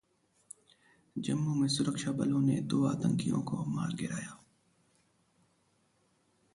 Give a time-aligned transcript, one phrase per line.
[1.15, 4.37] जम्मू में सुरक्षाबलों ने दो आतंकियों को मार गिराया